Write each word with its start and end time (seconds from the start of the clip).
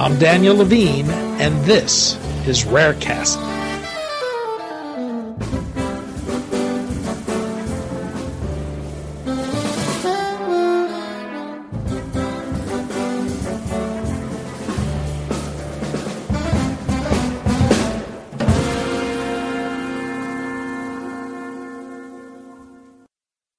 I'm 0.00 0.18
Daniel 0.18 0.56
Levine, 0.56 1.10
and 1.10 1.62
this 1.66 2.16
is 2.48 2.64
Rarecast. 2.64 3.36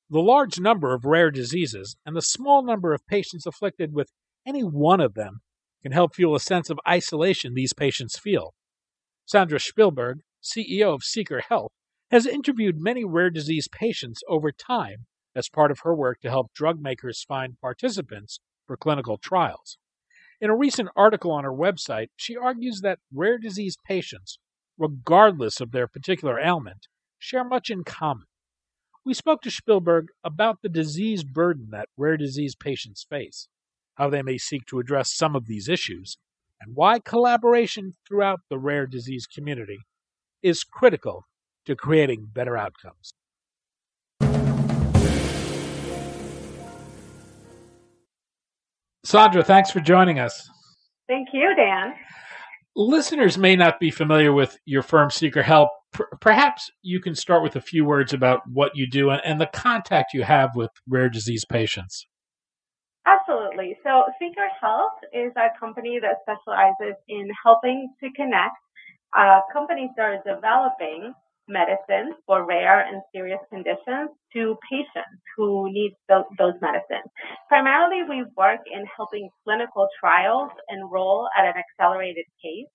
The 0.10 0.20
large 0.20 0.60
number 0.60 0.96
of 0.96 1.06
rare 1.06 1.30
diseases 1.30 1.96
and 2.04 2.16
the 2.16 2.24
small 2.24 2.64
number 2.64 2.96
of 2.96 3.06
patients 3.06 3.46
afflicted 3.46 3.94
with 3.94 4.10
any 4.48 4.64
one 4.64 5.00
of 5.00 5.14
them 5.14 5.42
can 5.82 5.92
help 5.92 6.16
fuel 6.16 6.36
a 6.36 6.40
sense 6.40 6.70
of 6.70 6.80
isolation 6.88 7.54
these 7.54 7.74
patients 7.74 8.20
feel. 8.20 8.54
Sandra 9.26 9.60
Shpilberg, 9.60 10.22
CEO 10.44 10.94
of 10.94 11.04
Seeker 11.04 11.42
Health, 11.48 11.72
has 12.12 12.26
interviewed 12.26 12.76
many 12.78 13.06
rare 13.06 13.30
disease 13.30 13.68
patients 13.68 14.22
over 14.28 14.52
time 14.52 15.06
as 15.36 15.50
part 15.50 15.72
of 15.72 15.80
her 15.84 15.96
work 15.96 16.20
to 16.22 16.30
help 16.30 16.54
drug 16.54 16.82
makers 16.82 17.24
find 17.24 17.60
participants 17.62 18.40
for 18.68 18.76
clinical 18.76 19.18
trials. 19.18 19.78
In 20.42 20.50
a 20.50 20.56
recent 20.56 20.90
article 20.96 21.32
on 21.32 21.44
her 21.44 21.54
website, 21.54 22.08
she 22.16 22.36
argues 22.36 22.82
that 22.82 23.00
rare 23.14 23.38
disease 23.38 23.78
patients, 23.86 24.40
regardless 24.78 25.62
of 25.62 25.72
their 25.72 25.88
particular 25.88 26.40
ailment, 26.40 26.88
share 27.20 27.44
much 27.44 27.70
in 27.70 27.84
common. 27.84 28.26
We 29.06 29.14
spoke 29.14 29.42
to 29.44 29.50
Shpilberg 29.50 30.08
about 30.24 30.62
the 30.62 30.70
disease 30.70 31.24
burden 31.24 31.70
that 31.72 31.90
rare 31.96 32.18
disease 32.18 32.56
patients 32.56 33.06
face, 33.10 33.48
how 33.96 34.10
they 34.10 34.22
may 34.22 34.38
seek 34.38 34.66
to 34.68 34.80
address 34.80 35.14
some 35.14 35.36
of 35.36 35.48
these 35.48 35.68
issues, 35.68 36.18
and 36.60 36.76
why 36.76 37.00
collaboration 37.00 37.96
throughout 38.08 38.40
the 38.50 38.58
rare 38.58 38.86
disease 38.86 39.26
community 39.26 39.80
is 40.44 40.64
critical 40.64 41.26
to 41.66 41.76
creating 41.76 42.28
better 42.34 42.58
outcomes. 42.58 43.14
Sandra, 49.04 49.44
thanks 49.44 49.72
for 49.72 49.80
joining 49.80 50.20
us. 50.20 50.50
Thank 51.08 51.30
you, 51.34 51.54
Dan. 51.56 51.94
Listeners 52.76 53.38
may 53.38 53.56
not 53.56 53.80
be 53.80 53.92
familiar 53.92 54.32
with 54.32 54.58
your 54.66 54.82
firm, 54.82 55.10
Seeker 55.10 55.44
Health. 55.44 55.70
perhaps 56.22 56.72
you 56.82 57.02
can 57.02 57.16
start 57.16 57.44
with 57.44 57.58
a 57.58 57.62
few 57.62 57.84
words 57.84 58.14
about 58.14 58.42
what 58.48 58.72
you 58.76 58.88
do 58.90 59.10
and, 59.10 59.42
the 59.42 59.48
contact 59.48 60.14
you 60.14 60.24
have 60.24 60.56
with 60.56 60.72
rare 60.88 61.10
disease 61.10 61.44
patients. 61.44 62.08
Absolutely. 63.06 63.31
So, 63.84 64.06
Seeker 64.20 64.48
Health 64.62 65.00
is 65.14 65.32
a 65.36 65.50
company 65.60 66.00
that 66.00 66.22
specializes 66.22 66.96
in 67.08 67.30
helping 67.44 67.94
to 68.04 68.12
connect 68.16 68.58
uh, 69.18 69.42
companies 69.52 69.90
that 69.98 70.04
are 70.04 70.22
developing 70.24 71.14
medicines 71.48 72.16
for 72.26 72.46
rare 72.46 72.86
and 72.86 73.02
serious 73.14 73.40
conditions 73.50 74.10
to 74.34 74.58
patients 74.70 75.20
who 75.36 75.72
need 75.72 75.94
those, 76.08 76.26
those 76.38 76.54
medicines. 76.62 77.10
Primarily, 77.50 78.04
we 78.08 78.24
work 78.38 78.62
in 78.72 78.86
helping 78.96 79.30
clinical 79.44 79.88
trials 80.00 80.52
enroll 80.70 81.28
at 81.38 81.46
an 81.46 81.54
accelerated 81.58 82.26
pace 82.42 82.70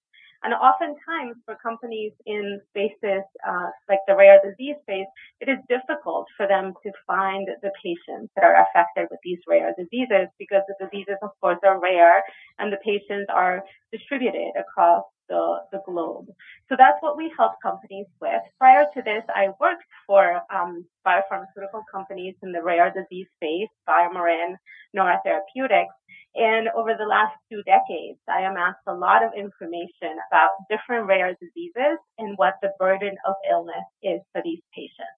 and 0.46 0.54
oftentimes 0.54 1.42
for 1.44 1.58
companies 1.58 2.12
in 2.24 2.60
spaces 2.70 3.26
uh, 3.42 3.66
like 3.88 3.98
the 4.06 4.14
rare 4.14 4.38
disease 4.38 4.76
space, 4.82 5.10
it 5.40 5.48
is 5.50 5.58
difficult 5.68 6.26
for 6.36 6.46
them 6.46 6.72
to 6.84 6.92
find 7.04 7.48
the 7.62 7.72
patients 7.82 8.30
that 8.36 8.44
are 8.44 8.54
affected 8.62 9.08
with 9.10 9.18
these 9.24 9.42
rare 9.48 9.74
diseases 9.76 10.30
because 10.38 10.62
the 10.70 10.78
diseases, 10.86 11.18
of 11.20 11.30
course, 11.40 11.58
are 11.66 11.82
rare 11.82 12.22
and 12.60 12.72
the 12.72 12.78
patients 12.86 13.26
are 13.34 13.64
distributed 13.90 14.54
across 14.54 15.02
the, 15.28 15.56
the 15.72 15.80
globe. 15.84 16.26
So 16.68 16.76
that's 16.78 16.98
what 17.00 17.16
we 17.16 17.32
help 17.36 17.58
companies 17.60 18.06
with. 18.20 18.42
Prior 18.58 18.86
to 18.94 19.02
this, 19.02 19.24
I 19.34 19.48
worked 19.58 19.82
for 20.06 20.40
um, 20.54 20.84
biopharmaceutical 21.04 21.82
companies 21.90 22.36
in 22.44 22.52
the 22.52 22.62
rare 22.62 22.94
disease 22.94 23.26
space, 23.34 23.68
BioMarin, 23.88 24.54
Nora 24.94 25.18
Therapeutics, 25.24 25.94
and 26.36 26.68
over 26.76 26.92
the 26.98 27.06
last 27.06 27.34
two 27.50 27.62
decades, 27.62 28.18
I 28.28 28.42
amassed 28.42 28.84
a 28.86 28.94
lot 28.94 29.24
of 29.24 29.32
information 29.36 30.18
about 30.30 30.50
different 30.68 31.06
rare 31.06 31.34
diseases 31.40 31.98
and 32.18 32.36
what 32.36 32.54
the 32.60 32.70
burden 32.78 33.14
of 33.26 33.34
illness 33.50 33.84
is 34.02 34.20
for 34.32 34.42
these 34.44 34.60
patients. 34.74 35.16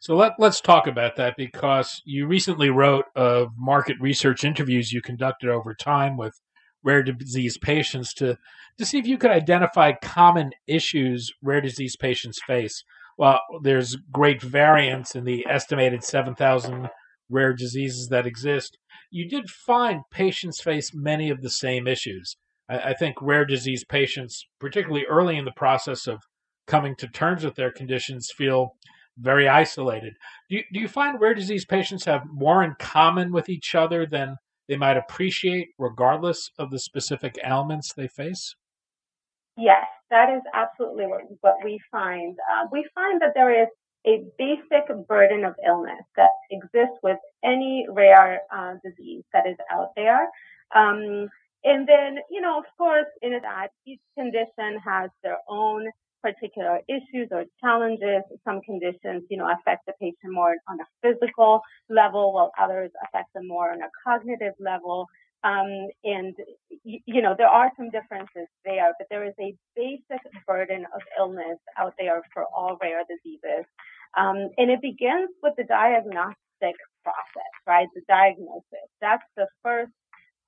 So 0.00 0.16
let, 0.16 0.32
let's 0.38 0.60
talk 0.60 0.86
about 0.86 1.16
that 1.16 1.34
because 1.36 2.00
you 2.04 2.26
recently 2.26 2.70
wrote 2.70 3.06
of 3.14 3.48
market 3.58 3.96
research 4.00 4.44
interviews 4.44 4.92
you 4.92 5.02
conducted 5.02 5.50
over 5.50 5.74
time 5.74 6.16
with 6.16 6.40
rare 6.82 7.02
disease 7.02 7.58
patients 7.58 8.12
to, 8.14 8.38
to 8.78 8.84
see 8.84 8.98
if 8.98 9.06
you 9.06 9.18
could 9.18 9.30
identify 9.30 9.92
common 9.92 10.52
issues 10.66 11.32
rare 11.42 11.60
disease 11.60 11.96
patients 11.96 12.40
face. 12.46 12.84
Well, 13.16 13.40
there's 13.62 13.96
great 14.12 14.42
variance 14.42 15.14
in 15.14 15.24
the 15.24 15.46
estimated 15.48 16.04
7,000 16.04 16.88
rare 17.30 17.52
diseases 17.52 18.08
that 18.08 18.26
exist 18.26 18.78
you 19.14 19.28
did 19.28 19.48
find 19.48 20.02
patients 20.10 20.60
face 20.60 20.90
many 20.92 21.30
of 21.30 21.40
the 21.40 21.48
same 21.48 21.86
issues. 21.86 22.36
I, 22.68 22.78
I 22.78 22.94
think 22.94 23.14
rare 23.22 23.44
disease 23.44 23.84
patients, 23.84 24.44
particularly 24.58 25.06
early 25.06 25.36
in 25.36 25.44
the 25.44 25.52
process 25.52 26.08
of 26.08 26.18
coming 26.66 26.96
to 26.96 27.06
terms 27.06 27.44
with 27.44 27.54
their 27.54 27.70
conditions, 27.70 28.32
feel 28.36 28.74
very 29.16 29.48
isolated. 29.48 30.14
Do 30.50 30.56
you, 30.56 30.62
do 30.72 30.80
you 30.80 30.88
find 30.88 31.20
rare 31.20 31.32
disease 31.32 31.64
patients 31.64 32.04
have 32.06 32.22
more 32.26 32.64
in 32.64 32.74
common 32.80 33.30
with 33.30 33.48
each 33.48 33.76
other 33.76 34.04
than 34.04 34.34
they 34.68 34.76
might 34.76 34.96
appreciate, 34.96 35.68
regardless 35.78 36.50
of 36.58 36.72
the 36.72 36.80
specific 36.80 37.38
ailments 37.44 37.92
they 37.92 38.08
face? 38.08 38.56
Yes, 39.56 39.84
that 40.10 40.28
is 40.28 40.42
absolutely 40.52 41.06
what, 41.06 41.20
what 41.40 41.54
we 41.62 41.78
find. 41.92 42.36
Uh, 42.52 42.66
we 42.72 42.84
find 42.92 43.22
that 43.22 43.34
there 43.36 43.62
is 43.62 43.68
a 44.06 44.24
basic 44.38 44.84
burden 45.08 45.44
of 45.44 45.54
illness 45.66 46.04
that 46.16 46.30
exists 46.50 46.98
with 47.02 47.18
any 47.42 47.86
rare 47.90 48.40
uh, 48.54 48.74
disease 48.84 49.24
that 49.32 49.46
is 49.46 49.56
out 49.72 49.90
there. 49.96 50.28
Um, 50.74 51.28
and 51.64 51.88
then, 51.88 52.18
you 52.30 52.40
know, 52.42 52.58
of 52.58 52.64
course, 52.76 53.06
in 53.22 53.32
that 53.32 53.68
each 53.86 54.00
condition 54.18 54.78
has 54.84 55.10
their 55.22 55.38
own 55.48 55.88
particular 56.22 56.80
issues 56.88 57.28
or 57.30 57.44
challenges. 57.60 58.22
Some 58.44 58.60
conditions, 58.62 59.24
you 59.30 59.38
know, 59.38 59.50
affect 59.50 59.86
the 59.86 59.94
patient 60.00 60.32
more 60.32 60.56
on 60.68 60.78
a 60.80 60.86
physical 61.02 61.60
level, 61.88 62.34
while 62.34 62.52
others 62.60 62.90
affect 63.04 63.32
them 63.34 63.48
more 63.48 63.72
on 63.72 63.80
a 63.80 63.88
cognitive 64.04 64.54
level. 64.58 65.06
Um, 65.42 65.88
and, 66.04 66.34
you 66.84 67.20
know, 67.20 67.34
there 67.36 67.48
are 67.48 67.70
some 67.76 67.90
differences 67.90 68.48
there, 68.64 68.92
but 68.98 69.06
there 69.10 69.26
is 69.26 69.34
a 69.38 69.54
basic 69.76 70.22
burden 70.46 70.86
of 70.94 71.02
illness 71.18 71.58
out 71.78 71.92
there 71.98 72.22
for 72.32 72.44
all 72.56 72.78
rare 72.80 73.02
diseases. 73.08 73.66
Um, 74.18 74.50
and 74.58 74.70
it 74.70 74.80
begins 74.82 75.30
with 75.42 75.54
the 75.56 75.64
diagnostic 75.64 76.76
process, 77.04 77.52
right? 77.66 77.88
The 77.94 78.02
diagnosis. 78.08 78.88
That's 79.00 79.24
the 79.36 79.46
first 79.62 79.92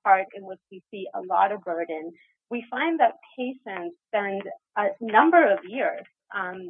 part 0.03 0.25
in 0.35 0.45
which 0.45 0.59
we 0.71 0.81
see 0.91 1.07
a 1.15 1.21
lot 1.21 1.51
of 1.51 1.61
burden. 1.61 2.11
We 2.49 2.65
find 2.69 2.99
that 2.99 3.13
patients 3.37 3.95
spend 4.09 4.43
a 4.77 4.87
number 5.01 5.51
of 5.51 5.59
years 5.67 6.05
um, 6.35 6.61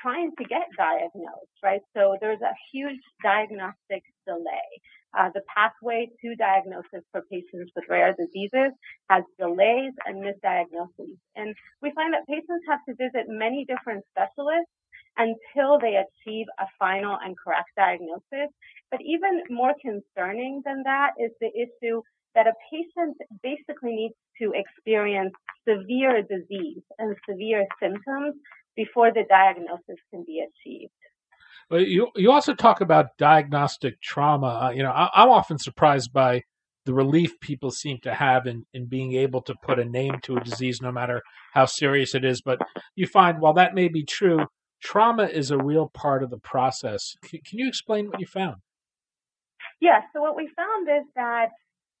trying 0.00 0.32
to 0.38 0.44
get 0.44 0.66
diagnosed, 0.76 1.56
right? 1.62 1.80
So 1.96 2.16
there's 2.20 2.42
a 2.42 2.54
huge 2.72 3.00
diagnostic 3.22 4.02
delay. 4.26 4.68
Uh, 5.16 5.30
the 5.34 5.42
pathway 5.54 6.08
to 6.22 6.34
diagnosis 6.36 7.04
for 7.12 7.22
patients 7.30 7.70
with 7.76 7.84
rare 7.88 8.14
diseases 8.18 8.72
has 9.10 9.22
delays 9.38 9.92
and 10.06 10.24
misdiagnoses. 10.24 11.16
And 11.36 11.54
we 11.82 11.92
find 11.94 12.14
that 12.14 12.26
patients 12.26 12.64
have 12.68 12.80
to 12.88 12.94
visit 12.96 13.26
many 13.28 13.64
different 13.66 14.04
specialists 14.10 14.72
until 15.16 15.78
they 15.78 15.96
achieve 15.96 16.46
a 16.58 16.66
final 16.78 17.18
and 17.22 17.36
correct 17.36 17.70
diagnosis. 17.76 18.50
But 18.90 19.00
even 19.02 19.42
more 19.50 19.74
concerning 19.80 20.62
than 20.64 20.82
that 20.84 21.12
is 21.18 21.30
the 21.40 21.48
issue 21.48 22.02
that 22.34 22.46
a 22.46 22.52
patient 22.70 23.16
basically 23.42 23.92
needs 23.92 24.14
to 24.40 24.52
experience 24.54 25.32
severe 25.68 26.22
disease 26.22 26.82
and 26.98 27.16
severe 27.28 27.66
symptoms 27.80 28.34
before 28.76 29.12
the 29.12 29.24
diagnosis 29.28 30.00
can 30.10 30.24
be 30.26 30.40
achieved. 30.40 30.92
Well, 31.70 31.80
you 31.80 32.08
you 32.16 32.30
also 32.30 32.54
talk 32.54 32.80
about 32.80 33.16
diagnostic 33.18 34.00
trauma. 34.02 34.46
Uh, 34.64 34.70
you 34.70 34.82
know, 34.82 34.90
I, 34.90 35.22
am 35.22 35.28
often 35.28 35.58
surprised 35.58 36.12
by 36.12 36.42
the 36.84 36.94
relief 36.94 37.38
people 37.40 37.70
seem 37.70 37.98
to 38.02 38.12
have 38.12 38.46
in, 38.46 38.66
in 38.74 38.86
being 38.86 39.14
able 39.14 39.40
to 39.42 39.54
put 39.62 39.78
a 39.78 39.84
name 39.84 40.16
to 40.24 40.36
a 40.36 40.40
disease, 40.40 40.82
no 40.82 40.90
matter 40.90 41.22
how 41.52 41.66
serious 41.66 42.14
it 42.14 42.24
is. 42.24 42.42
But 42.42 42.58
you 42.96 43.06
find 43.06 43.40
while 43.40 43.54
that 43.54 43.74
may 43.74 43.88
be 43.88 44.04
true, 44.04 44.46
trauma 44.82 45.24
is 45.24 45.50
a 45.50 45.58
real 45.58 45.88
part 45.88 46.22
of 46.22 46.30
the 46.30 46.38
process. 46.38 47.16
Can, 47.22 47.40
can 47.44 47.58
you 47.58 47.68
explain 47.68 48.08
what 48.08 48.20
you 48.20 48.26
found? 48.26 48.56
Yes. 49.80 50.02
So 50.12 50.20
what 50.20 50.36
we 50.36 50.48
found 50.56 50.88
is 50.88 51.06
that 51.16 51.48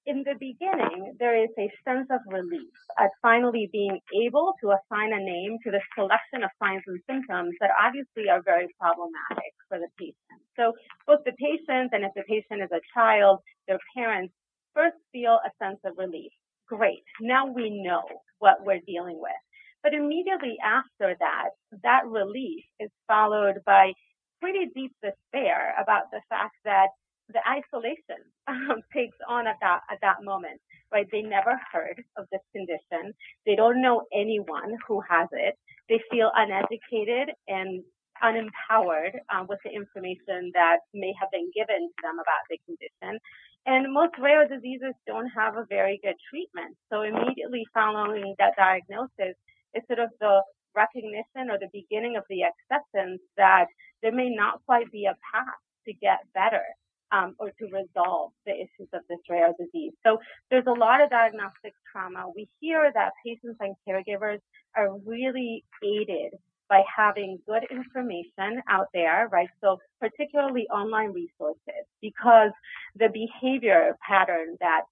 in 0.04 0.24
the 0.26 0.34
beginning, 0.34 1.14
there 1.18 1.36
is 1.38 1.50
a 1.58 1.70
sense 1.86 2.08
of 2.10 2.20
relief 2.26 2.74
at 2.98 3.10
finally 3.22 3.68
being 3.70 4.00
able 4.26 4.54
to 4.60 4.74
assign 4.74 5.12
a 5.12 5.18
name 5.18 5.58
to 5.62 5.70
this 5.70 5.86
collection 5.94 6.42
of 6.42 6.50
signs 6.58 6.82
and 6.86 6.98
symptoms 7.08 7.54
that 7.60 7.70
obviously 7.78 8.28
are 8.28 8.42
very 8.42 8.66
problematic 8.80 9.54
for 9.68 9.78
the 9.78 9.86
patient. 9.98 10.42
So 10.58 10.72
both 11.06 11.20
the 11.24 11.32
patient 11.38 11.94
and 11.94 12.04
if 12.04 12.10
the 12.14 12.26
patient 12.26 12.62
is 12.62 12.70
a 12.74 12.82
child, 12.94 13.38
their 13.68 13.78
parents 13.94 14.34
first 14.74 14.96
feel 15.12 15.38
a 15.46 15.50
sense 15.62 15.78
of 15.84 15.94
relief. 15.96 16.32
great. 16.66 17.04
Now 17.20 17.46
we 17.46 17.82
know 17.82 18.02
what 18.38 18.64
we're 18.64 18.80
dealing 18.86 19.20
with. 19.20 19.42
But 19.82 19.94
immediately 19.94 20.56
after 20.64 21.16
that, 21.18 21.50
that 21.82 22.06
relief 22.06 22.64
is 22.80 22.90
followed 23.08 23.62
by 23.66 23.92
pretty 24.40 24.66
deep 24.74 24.92
despair 25.02 25.74
about 25.80 26.10
the 26.10 26.20
fact 26.28 26.56
that 26.64 26.88
the 27.32 27.40
isolation 27.48 28.22
um, 28.48 28.82
takes 28.92 29.16
on 29.28 29.46
at 29.46 29.56
that 29.60 29.80
at 29.90 29.98
that 30.02 30.22
moment, 30.22 30.60
right? 30.92 31.06
They 31.10 31.22
never 31.22 31.58
heard 31.72 32.02
of 32.16 32.26
this 32.32 32.42
condition. 32.54 33.14
They 33.46 33.56
don't 33.56 33.80
know 33.82 34.04
anyone 34.12 34.76
who 34.86 35.00
has 35.08 35.28
it. 35.32 35.56
They 35.88 36.00
feel 36.10 36.30
uneducated 36.34 37.34
and 37.48 37.82
unempowered 38.22 39.18
um, 39.34 39.46
with 39.48 39.58
the 39.64 39.70
information 39.70 40.52
that 40.54 40.78
may 40.94 41.12
have 41.20 41.30
been 41.32 41.50
given 41.54 41.88
to 41.88 42.00
them 42.02 42.16
about 42.20 42.44
the 42.50 42.58
condition. 42.66 43.18
And 43.66 43.92
most 43.92 44.14
rare 44.18 44.46
diseases 44.46 44.94
don't 45.06 45.28
have 45.28 45.56
a 45.56 45.66
very 45.68 46.00
good 46.02 46.16
treatment. 46.30 46.76
So 46.92 47.02
immediately 47.02 47.64
following 47.74 48.34
that 48.38 48.54
diagnosis 48.56 49.36
is 49.74 49.82
sort 49.86 49.98
of 49.98 50.10
the 50.20 50.42
recognition 50.74 51.50
or 51.50 51.58
the 51.58 51.68
beginning 51.72 52.16
of 52.16 52.24
the 52.28 52.42
acceptance 52.42 53.20
that 53.36 53.66
there 54.02 54.12
may 54.12 54.30
not 54.30 54.60
quite 54.66 54.90
be 54.90 55.06
a 55.06 55.16
path 55.32 55.60
to 55.86 55.92
get 55.92 56.20
better 56.34 56.64
um, 57.12 57.34
or 57.38 57.50
to 57.50 57.64
resolve 57.66 58.32
the 58.46 58.52
issues 58.52 58.88
of 58.92 59.02
this 59.08 59.18
rare 59.28 59.52
disease. 59.58 59.92
So 60.04 60.18
there's 60.50 60.66
a 60.66 60.72
lot 60.72 61.02
of 61.02 61.10
diagnostic 61.10 61.74
trauma. 61.90 62.24
We 62.34 62.48
hear 62.60 62.90
that 62.94 63.12
patients 63.24 63.58
and 63.60 63.76
caregivers 63.86 64.38
are 64.74 64.96
really 65.04 65.64
aided 65.84 66.32
by 66.68 66.82
having 66.96 67.38
good 67.46 67.64
information 67.70 68.62
out 68.68 68.86
there, 68.94 69.28
right? 69.30 69.48
So 69.62 69.78
particularly 70.00 70.66
online 70.68 71.12
resources, 71.12 71.84
because 72.00 72.50
the 72.96 73.08
behavior 73.12 73.94
pattern 74.06 74.56
that 74.60 74.82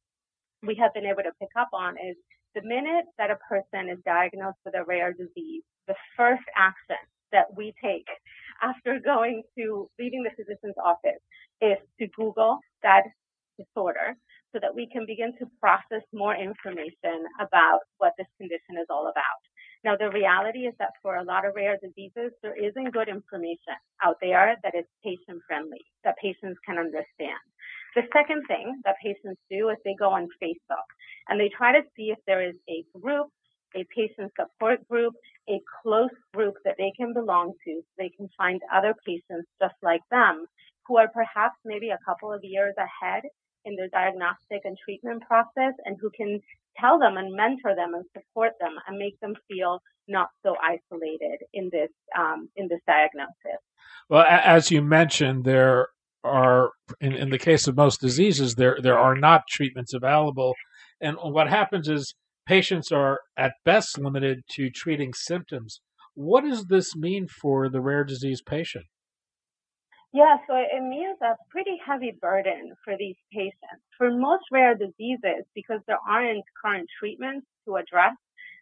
we 0.62 0.74
have 0.74 0.92
been 0.92 1.06
able 1.06 1.22
to 1.22 1.32
pick 1.40 1.48
up 1.58 1.70
on 1.72 1.94
is 1.94 2.16
the 2.54 2.62
minute 2.62 3.06
that 3.18 3.30
a 3.30 3.36
person 3.48 3.88
is 3.90 3.98
diagnosed 4.04 4.58
with 4.64 4.74
a 4.76 4.84
rare 4.84 5.12
disease, 5.12 5.62
the 5.88 5.96
first 6.16 6.44
action 6.56 7.00
that 7.32 7.46
we 7.56 7.74
take 7.82 8.06
after 8.62 9.00
going 9.04 9.42
to 9.58 9.88
leaving 9.98 10.22
the 10.24 10.30
physician's 10.36 10.76
office 10.84 11.22
is 11.62 11.78
to 12.00 12.08
Google 12.16 12.58
that 12.82 13.04
disorder 13.58 14.16
so 14.52 14.58
that 14.60 14.74
we 14.74 14.88
can 14.92 15.06
begin 15.06 15.32
to 15.38 15.46
process 15.60 16.02
more 16.12 16.34
information 16.34 17.24
about 17.40 17.80
what 17.98 18.14
this 18.18 18.26
condition 18.38 18.76
is 18.80 18.86
all 18.90 19.06
about. 19.08 19.40
Now, 19.84 19.96
the 19.96 20.10
reality 20.10 20.66
is 20.66 20.74
that 20.78 20.92
for 21.02 21.16
a 21.16 21.24
lot 21.24 21.46
of 21.46 21.54
rare 21.56 21.78
diseases, 21.82 22.32
there 22.42 22.56
isn't 22.56 22.92
good 22.92 23.08
information 23.08 23.78
out 24.04 24.16
there 24.20 24.56
that 24.62 24.74
is 24.74 24.84
patient 25.04 25.42
friendly, 25.46 25.80
that 26.04 26.16
patients 26.22 26.58
can 26.66 26.78
understand. 26.78 27.40
The 27.94 28.02
second 28.12 28.44
thing 28.46 28.80
that 28.84 28.96
patients 29.02 29.40
do 29.50 29.68
is 29.70 29.76
they 29.84 29.96
go 29.98 30.10
on 30.10 30.28
Facebook 30.42 30.86
and 31.28 31.40
they 31.40 31.50
try 31.56 31.72
to 31.72 31.82
see 31.96 32.10
if 32.10 32.18
there 32.26 32.46
is 32.46 32.54
a 32.68 32.84
group, 32.98 33.28
a 33.74 33.84
patient 33.94 34.32
support 34.38 34.86
group, 34.88 35.14
a 35.48 35.60
close 35.82 36.14
group 36.34 36.54
that 36.64 36.76
they 36.78 36.92
can 36.96 37.12
belong 37.12 37.52
to 37.64 37.80
so 37.80 37.90
they 37.98 38.10
can 38.10 38.28
find 38.36 38.60
other 38.72 38.94
patients 39.04 39.48
just 39.60 39.74
like 39.82 40.02
them 40.10 40.46
who 40.86 40.98
are 40.98 41.08
perhaps 41.08 41.56
maybe 41.64 41.90
a 41.90 41.98
couple 42.04 42.32
of 42.32 42.40
years 42.42 42.74
ahead 42.78 43.22
in 43.64 43.76
their 43.76 43.88
diagnostic 43.88 44.62
and 44.64 44.76
treatment 44.82 45.22
process 45.26 45.74
and 45.84 45.96
who 46.00 46.10
can 46.10 46.40
tell 46.78 46.98
them 46.98 47.16
and 47.16 47.34
mentor 47.34 47.74
them 47.74 47.94
and 47.94 48.04
support 48.16 48.52
them 48.60 48.74
and 48.86 48.98
make 48.98 49.18
them 49.20 49.34
feel 49.48 49.80
not 50.08 50.28
so 50.42 50.56
isolated 50.62 51.38
in 51.52 51.68
this 51.70 51.90
um, 52.18 52.48
in 52.56 52.68
this 52.68 52.80
diagnosis. 52.86 53.60
Well, 54.08 54.24
as 54.28 54.70
you 54.70 54.82
mentioned, 54.82 55.44
there 55.44 55.88
are 56.24 56.70
in, 57.00 57.12
in 57.12 57.30
the 57.30 57.38
case 57.38 57.66
of 57.66 57.76
most 57.76 58.00
diseases 58.00 58.54
there 58.54 58.78
there 58.82 58.98
are 58.98 59.16
not 59.16 59.42
treatments 59.48 59.94
available, 59.94 60.54
and 61.00 61.16
what 61.22 61.48
happens 61.48 61.88
is 61.88 62.14
patients 62.46 62.90
are 62.92 63.20
at 63.36 63.52
best 63.64 63.98
limited 63.98 64.42
to 64.50 64.70
treating 64.70 65.12
symptoms. 65.14 65.80
What 66.14 66.44
does 66.44 66.66
this 66.66 66.96
mean 66.96 67.28
for 67.28 67.68
the 67.68 67.80
rare 67.80 68.04
disease 68.04 68.42
patient? 68.42 68.86
Yeah, 70.12 70.36
so 70.48 70.56
it 70.56 70.82
means 70.82 71.18
a 71.22 71.36
pretty 71.50 71.78
heavy 71.86 72.12
burden 72.20 72.74
for 72.84 72.96
these 72.98 73.14
patients. 73.32 73.82
For 73.96 74.10
most 74.10 74.42
rare 74.50 74.74
diseases, 74.74 75.46
because 75.54 75.80
there 75.86 76.00
aren't 76.08 76.42
current 76.60 76.88
treatments 76.98 77.46
to 77.64 77.76
address 77.76 78.16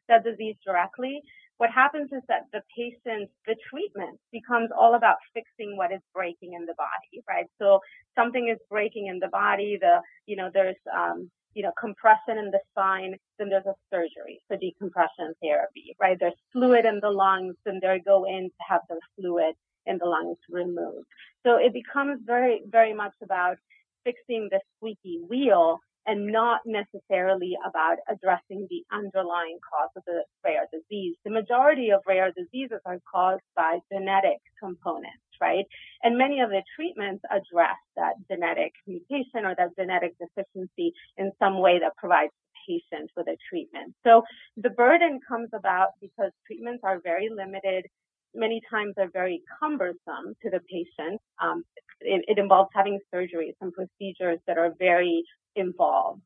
that 0.09 0.25
disease 0.25 0.57
directly, 0.65 1.23
what 1.59 1.71
happens 1.71 2.11
is 2.13 2.23
that 2.29 2.47
the 2.53 2.63
patient, 2.75 3.31
the 3.47 3.57
treatment 3.69 4.19
becomes 4.33 4.71
all 4.77 4.95
about 4.95 5.17
fixing 5.35 5.77
what 5.77 5.93
is 5.93 6.01
breaking 6.15 6.55
in 6.55 6.65
the 6.67 6.75
body, 6.79 7.23
right? 7.29 7.47
So 7.61 7.81
something 8.17 8.49
is 8.49 8.59
breaking 8.71 9.09
in 9.09 9.19
the 9.19 9.29
body, 9.29 9.77
the, 9.81 10.01
you 10.27 10.37
know, 10.37 10.51
there's, 10.53 10.77
um, 10.97 11.31
you 11.55 11.63
know, 11.65 11.73
compression 11.79 12.39
in 12.39 12.51
the 12.53 12.61
spine, 12.71 13.17
then 13.39 13.49
there's 13.49 13.67
a 13.67 13.75
surgery 13.93 14.41
for 14.47 14.57
decompression 14.57 15.35
therapy, 15.43 15.97
right? 16.01 16.17
There's 16.19 16.35
fluid 16.53 16.85
in 16.85 17.01
the 17.01 17.11
lungs, 17.11 17.57
and 17.67 17.81
they 17.83 18.01
go 18.05 18.25
in 18.25 18.45
to 18.45 18.63
have 18.69 18.83
the 18.89 19.01
fluid 19.17 19.55
in 19.87 19.99
the 19.99 20.07
lungs 20.07 20.39
removed. 20.49 21.07
So 21.45 21.57
it 21.57 21.73
becomes 21.73 22.21
very, 22.25 22.63
very 22.69 22.95
much 22.95 23.15
about 23.23 23.57
fixing 24.05 24.49
the 24.51 24.61
squeaky 24.77 25.19
wheel 25.29 25.81
and 26.07 26.27
not 26.27 26.61
necessarily 26.65 27.57
about 27.67 27.97
addressing 28.09 28.67
the 28.71 28.83
underlying 28.93 29.59
cause 29.69 29.91
of 29.97 30.03
the 30.07 30.25
rare 30.45 30.67
disease. 30.73 31.17
The 31.25 31.31
majority 31.31 31.91
of 31.91 32.01
rare 32.07 32.33
diseases 32.33 32.81
are 32.87 32.99
caused 33.13 33.43
by 33.55 33.79
genetic 33.93 34.39
components, 34.59 35.23
right? 35.41 35.67
And 36.03 36.17
many 36.17 36.41
of 36.41 36.51
the 36.51 36.63
treatments 36.77 37.23
address 37.31 37.77
that 37.97 38.15
genetic 38.31 38.73
mutation 38.87 39.45
or 39.45 39.55
that 39.57 39.77
genetic 39.79 40.15
deficiency 40.19 40.93
in 41.17 41.33
some 41.39 41.61
way 41.61 41.79
that 41.79 41.97
provides 41.97 42.33
the 42.33 42.81
patient 42.81 43.11
with 43.17 43.27
a 43.29 43.37
treatment. 43.49 43.95
So 44.05 44.23
the 44.57 44.71
burden 44.71 45.21
comes 45.27 45.51
about 45.55 45.89
because 46.01 46.33
treatments 46.47 46.81
are 46.85 47.01
very 47.03 47.29
limited 47.29 47.87
many 48.39 48.61
times 48.71 48.95
are 48.99 49.11
very 49.13 49.43
cumbersome 49.61 50.35
to 50.43 50.51
the 50.51 50.61
patient. 50.71 51.21
Um, 51.43 51.65
it, 52.01 52.25
it, 52.29 52.39
involves 52.39 52.71
having 52.75 52.99
surgeries 53.13 53.55
and 53.61 53.73
procedures 53.73 54.39
that 54.47 54.57
are 54.57 54.73
very 54.79 55.23
involved. 55.57 56.23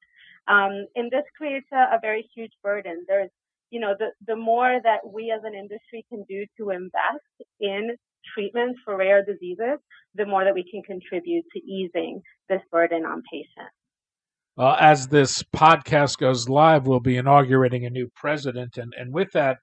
Um, 0.48 0.86
and 0.96 1.10
this 1.10 1.24
creates 1.36 1.66
a, 1.72 1.96
a, 1.96 1.98
very 2.00 2.28
huge 2.34 2.52
burden. 2.62 3.04
There's, 3.08 3.30
you 3.70 3.80
know, 3.80 3.94
the, 3.98 4.08
the 4.26 4.36
more 4.36 4.80
that 4.82 4.98
we 5.06 5.32
as 5.34 5.42
an 5.44 5.54
industry 5.54 6.04
can 6.08 6.24
do 6.28 6.44
to 6.58 6.70
invest 6.70 7.48
in 7.60 7.96
treatments 8.34 8.78
for 8.84 8.96
rare 8.96 9.24
diseases, 9.24 9.78
the 10.14 10.26
more 10.26 10.44
that 10.44 10.54
we 10.54 10.64
can 10.70 10.82
contribute 10.82 11.44
to 11.52 11.60
easing 11.60 12.20
this 12.48 12.60
burden 12.70 13.04
on 13.04 13.22
patients. 13.30 13.74
Well, 14.56 14.76
as 14.78 15.08
this 15.08 15.42
podcast 15.42 16.18
goes 16.18 16.48
live, 16.48 16.86
we'll 16.86 17.00
be 17.00 17.16
inaugurating 17.16 17.86
a 17.86 17.90
new 17.90 18.10
president. 18.14 18.76
And, 18.76 18.92
and 18.98 19.12
with 19.12 19.30
that, 19.32 19.58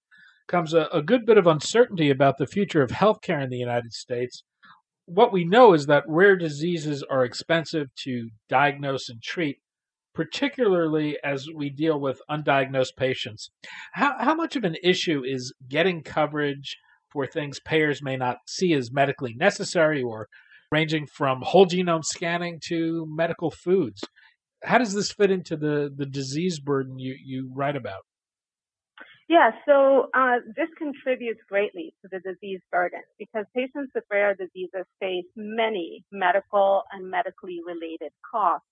comes 0.50 0.74
a, 0.74 0.88
a 0.92 1.02
good 1.02 1.26
bit 1.26 1.38
of 1.38 1.48
uncertainty 1.48 2.10
about 2.10 2.38
the 2.38 2.48
future 2.48 2.82
of 2.82 2.90
healthcare 2.90 3.42
in 3.42 3.50
the 3.50 3.58
United 3.58 3.94
States. 3.94 4.44
What 5.06 5.32
we 5.32 5.46
know 5.46 5.74
is 5.74 5.86
that 5.86 6.04
rare 6.08 6.36
diseases 6.36 7.04
are 7.10 7.24
expensive 7.24 7.88
to 8.04 8.30
diagnose 8.50 9.10
and 9.10 9.22
treat, 9.24 9.58
particularly 10.14 11.18
as 11.24 11.48
we 11.56 11.70
deal 11.70 12.00
with 12.00 12.22
undiagnosed 12.30 12.96
patients. 12.98 13.50
How, 13.94 14.16
how 14.20 14.36
much 14.36 14.56
of 14.56 14.64
an 14.64 14.76
issue 14.84 15.24
is 15.24 15.54
getting 15.68 16.04
coverage 16.04 16.78
for 17.12 17.26
things 17.26 17.60
payers 17.60 18.04
may 18.04 18.18
not 18.18 18.38
see 18.46 18.74
as 18.74 18.92
medically 18.92 19.34
necessary 19.36 20.04
or 20.04 20.28
ranging 20.72 21.08
from 21.08 21.42
whole 21.42 21.66
genome 21.66 22.06
scanning 22.06 22.60
to 22.66 23.08
medical 23.10 23.50
foods? 23.50 24.04
How 24.64 24.78
does 24.78 24.94
this 24.94 25.12
fit 25.12 25.32
into 25.32 25.56
the, 25.56 25.90
the 25.96 26.06
disease 26.06 26.60
burden 26.60 27.00
you, 27.00 27.16
you 27.24 27.50
write 27.56 27.76
about? 27.76 28.02
Yeah, 29.30 29.52
so 29.68 30.10
uh, 30.14 30.40
this 30.58 30.70
contributes 30.78 31.40
greatly 31.48 31.94
to 32.02 32.10
the 32.12 32.20
disease 32.20 32.62
burden 32.72 33.02
because 33.20 33.46
patients 33.56 33.92
with 33.96 34.04
rare 34.12 34.36
diseases 34.36 34.86
face 35.00 35.26
many 35.36 36.04
medical 36.12 36.84
and 36.92 37.10
medically 37.10 37.60
related 37.66 38.12
costs. 38.30 38.68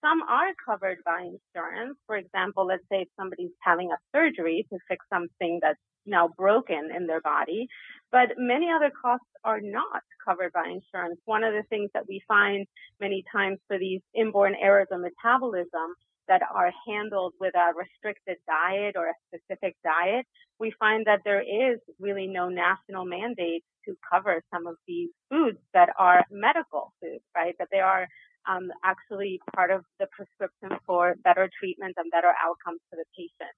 Some 0.00 0.22
are 0.22 0.50
covered 0.64 0.98
by 1.04 1.22
insurance. 1.22 1.98
For 2.06 2.16
example, 2.16 2.66
let's 2.66 2.84
say 2.90 3.02
if 3.02 3.08
somebody's 3.18 3.50
having 3.60 3.90
a 3.92 3.98
surgery 4.14 4.66
to 4.70 4.78
fix 4.88 5.04
something 5.12 5.58
that's 5.62 5.80
now 6.06 6.28
broken 6.38 6.90
in 6.96 7.06
their 7.06 7.20
body, 7.20 7.66
but 8.12 8.30
many 8.38 8.68
other 8.70 8.92
costs 9.02 9.26
are 9.44 9.60
not 9.60 10.02
covered 10.24 10.52
by 10.52 10.66
insurance. 10.68 11.20
One 11.26 11.44
of 11.44 11.54
the 11.54 11.64
things 11.70 11.90
that 11.94 12.08
we 12.08 12.22
find 12.28 12.66
many 13.00 13.24
times 13.32 13.58
for 13.66 13.78
these 13.78 14.00
inborn 14.14 14.54
errors 14.62 14.88
of 14.92 15.00
metabolism 15.00 15.96
that 16.28 16.42
are 16.54 16.72
handled 16.86 17.34
with 17.40 17.54
a 17.54 17.72
restricted 17.76 18.36
diet 18.46 18.96
or 18.96 19.08
a 19.08 19.14
specific 19.28 19.76
diet, 19.82 20.26
we 20.60 20.72
find 20.78 21.06
that 21.06 21.20
there 21.24 21.42
is 21.42 21.78
really 21.98 22.26
no 22.26 22.48
national 22.48 23.04
mandate 23.04 23.64
to 23.86 23.96
cover 24.10 24.42
some 24.52 24.66
of 24.66 24.76
these 24.86 25.10
foods 25.30 25.58
that 25.74 25.90
are 25.98 26.24
medical 26.30 26.92
foods, 27.00 27.24
right? 27.34 27.54
That 27.58 27.68
they 27.72 27.80
are 27.80 28.06
um, 28.48 28.70
actually 28.84 29.40
part 29.54 29.70
of 29.70 29.84
the 29.98 30.06
prescription 30.12 30.78
for 30.86 31.14
better 31.24 31.48
treatment 31.58 31.94
and 31.96 32.10
better 32.10 32.32
outcomes 32.42 32.80
for 32.90 32.96
the 32.96 33.04
patient. 33.16 33.54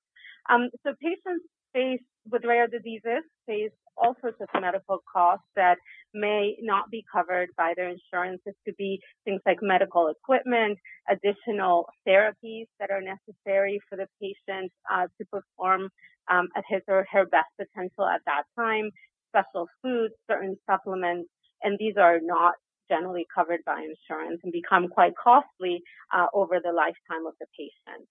Um, 0.48 0.70
so 0.82 0.94
patients 1.00 1.46
face 1.72 2.00
with 2.30 2.44
rare 2.44 2.66
diseases 2.66 3.24
face 3.46 3.70
all 3.96 4.14
sorts 4.20 4.38
of 4.40 4.48
medical 4.60 4.98
costs 5.12 5.44
that 5.56 5.76
may 6.14 6.56
not 6.60 6.90
be 6.90 7.04
covered 7.12 7.48
by 7.56 7.74
their 7.76 7.88
insurance. 7.88 8.40
This 8.44 8.54
could 8.64 8.76
be 8.76 9.00
things 9.24 9.40
like 9.44 9.58
medical 9.60 10.08
equipment, 10.08 10.78
additional 11.08 11.86
therapies 12.06 12.66
that 12.78 12.90
are 12.90 13.02
necessary 13.02 13.80
for 13.88 13.96
the 13.96 14.06
patient 14.20 14.72
uh, 14.90 15.06
to 15.18 15.24
perform 15.26 15.88
um, 16.30 16.48
at 16.56 16.64
his 16.68 16.80
or 16.88 17.06
her 17.10 17.26
best 17.26 17.48
potential 17.58 18.06
at 18.06 18.20
that 18.26 18.44
time, 18.56 18.90
special 19.28 19.68
foods, 19.82 20.14
certain 20.30 20.56
supplements, 20.68 21.28
and 21.62 21.76
these 21.78 21.94
are 21.96 22.20
not 22.22 22.54
generally 22.88 23.26
covered 23.32 23.60
by 23.64 23.80
insurance 23.82 24.40
and 24.42 24.52
become 24.52 24.88
quite 24.88 25.12
costly 25.22 25.80
uh, 26.12 26.26
over 26.34 26.58
the 26.62 26.72
lifetime 26.72 27.26
of 27.26 27.34
the 27.38 27.46
patient. 27.56 28.08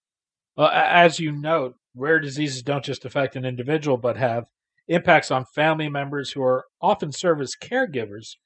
Well, 0.56 0.70
as 0.72 1.20
you 1.20 1.32
note, 1.32 1.76
rare 1.94 2.20
diseases 2.20 2.62
don't 2.62 2.84
just 2.84 3.04
affect 3.04 3.36
an 3.36 3.44
individual, 3.44 3.96
but 3.96 4.16
have 4.16 4.44
impacts 4.88 5.30
on 5.30 5.44
family 5.54 5.88
members 5.88 6.32
who 6.32 6.42
are 6.42 6.64
often 6.80 7.12
serve 7.12 7.40
as 7.40 7.54
caregivers. 7.60 8.36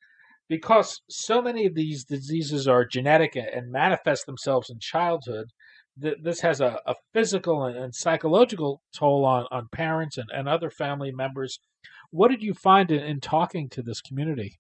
Because 0.49 1.01
so 1.09 1.41
many 1.41 1.65
of 1.65 1.75
these 1.75 2.05
diseases 2.05 2.69
are 2.69 2.85
genetic 2.85 3.35
and 3.35 3.73
manifest 3.73 4.27
themselves 4.27 4.69
in 4.69 4.79
childhood 4.79 5.47
this 5.97 6.41
has 6.41 6.61
a, 6.61 6.81
a 6.87 6.95
physical 7.13 7.65
and, 7.65 7.95
psychological 7.95 8.83
toll 8.95 9.25
on, 9.25 9.47
on 9.51 9.69
parents 9.71 10.19
and, 10.19 10.29
and 10.35 10.49
other 10.49 10.71
family 10.71 11.13
members. 11.13 11.61
What 12.11 12.31
did 12.31 12.43
you 12.43 12.55
find 12.55 12.91
in, 12.91 13.03
in 13.03 13.21
talking 13.21 13.69
to 13.71 13.83
this 13.83 14.01
community 14.01 14.59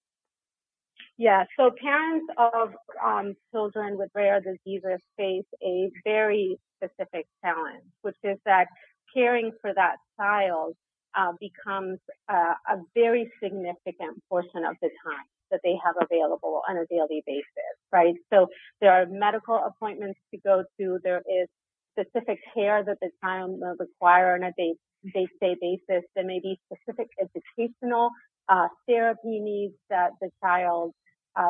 yeah, 1.17 1.45
so 1.57 1.71
parents 1.81 2.27
of 2.39 2.71
um, 3.05 3.35
children 3.53 3.97
with 3.97 4.11
rare 4.15 4.41
diseases 4.41 5.01
face 5.17 5.45
a 5.63 5.91
very 6.05 6.59
specific 6.77 7.27
challenge, 7.45 7.85
which 8.03 8.17
is 8.25 8.39
that 8.47 8.67
caring 9.15 9.53
for 9.61 9.73
that 9.75 9.97
child 10.19 10.75
uh, 11.17 11.33
becomes 11.41 11.99
uh, 12.29 12.55
a 12.69 12.77
very 12.95 13.31
significant 13.43 14.21
portion 14.29 14.65
of 14.65 14.75
the 14.83 14.89
time 15.07 15.27
that 15.53 15.61
they 15.63 15.77
have 15.85 15.95
available 16.03 16.63
on 16.69 16.77
a 16.79 16.87
daily 16.87 17.23
basis, 17.27 17.75
right? 17.93 18.15
So 18.33 18.49
there 18.81 18.93
are 18.93 19.07
medical 19.09 19.55
appointments 19.55 20.19
to 20.33 20.41
go 20.41 20.65
to. 20.81 20.99
There 21.05 21.23
is 21.29 21.49
specific 21.97 22.41
care 22.55 22.83
that 22.85 22.99
the 23.01 23.11
child 23.23 23.61
will 23.61 23.77
require 23.79 24.35
on 24.35 24.43
a 24.43 24.53
day 24.59 24.75
to 25.05 25.11
day 25.13 25.29
basis. 25.61 26.05
There 26.17 26.25
may 26.25 26.41
be 26.41 26.59
specific 26.73 27.09
educational 27.21 28.11
uh, 28.49 28.67
therapy 28.89 29.39
needs 29.41 29.75
that 29.91 30.11
the 30.21 30.31
child 30.43 30.93